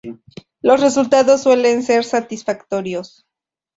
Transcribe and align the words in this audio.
Los 0.61 0.81
resultados 0.81 1.43
suelen 1.43 1.83
ser 1.83 2.03
satisfactorios. 2.03 3.27